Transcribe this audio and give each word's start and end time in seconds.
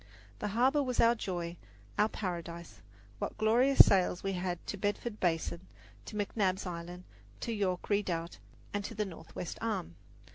The 0.39 0.47
harbour 0.47 0.81
was 0.81 0.99
our 0.99 1.13
joy, 1.13 1.57
our 1.95 2.09
paradise. 2.09 2.81
What 3.19 3.37
glorious 3.37 3.85
sails 3.85 4.23
we 4.23 4.33
had 4.33 4.57
to 4.65 4.75
Bedford 4.75 5.19
Basin, 5.19 5.67
to 6.05 6.15
McNabb's 6.15 6.65
Island, 6.65 7.03
to 7.41 7.53
York 7.53 7.87
Redoubt, 7.87 8.39
and 8.73 8.83
to 8.83 8.95
the 8.95 9.05
Northwest 9.05 9.59
Arm! 9.61 9.95